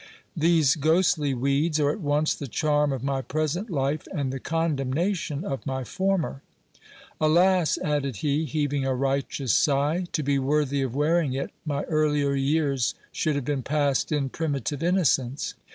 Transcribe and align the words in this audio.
These 0.35 0.77
ghostly 0.77 1.35
weeds 1.35 1.79
are 1.79 1.91
at 1.91 1.99
once 1.99 2.33
the 2.33 2.47
charm 2.47 2.91
of 2.91 3.03
my 3.03 3.21
present 3.21 3.69
life, 3.69 4.07
and 4.11 4.33
the 4.33 4.39
condemnation 4.39 5.45
of 5.45 5.63
my 5.63 5.83
former. 5.83 6.41
Alas! 7.19 7.77
added 7.83 8.15
he, 8.15 8.45
heaving 8.45 8.83
a 8.83 8.95
righteous 8.95 9.53
sigh, 9.53 10.07
to 10.13 10.23
be 10.23 10.39
worthy 10.39 10.81
of 10.81 10.95
wearing 10.95 11.33
it, 11.33 11.51
my 11.67 11.83
earlier 11.83 12.33
years 12.33 12.95
should 13.11 13.35
have 13.35 13.45
been 13.45 13.61
passed 13.61 14.11
in 14.11 14.29
primitive 14.29 14.81
innocence. 14.81 15.53